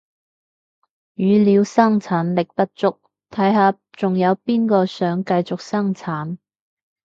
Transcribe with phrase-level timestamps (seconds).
[1.15, 2.97] 語料生產力不足，
[3.29, 6.39] 睇下仲有邊個想繼續生產